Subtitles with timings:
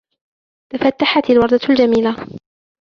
[0.71, 2.27] تَفَتَِّحَتْ الْوَرْدَةُ الْجَمِيلَةُ.